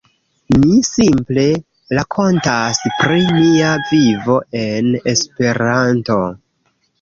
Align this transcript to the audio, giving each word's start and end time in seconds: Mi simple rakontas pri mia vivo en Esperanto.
Mi 0.61 0.77
simple 0.85 1.43
rakontas 1.97 2.79
pri 3.01 3.19
mia 3.35 3.75
vivo 3.91 4.39
en 4.63 4.91
Esperanto. 5.13 6.19